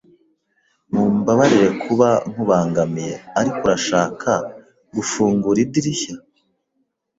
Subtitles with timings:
[0.91, 4.31] Mumbabarire kuba nkubangamiye, ariko urashaka
[4.95, 6.13] gufungura idirishya?